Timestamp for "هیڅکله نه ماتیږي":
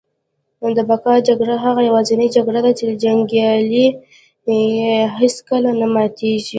5.19-6.49